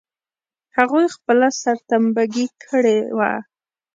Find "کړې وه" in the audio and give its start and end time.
2.63-3.31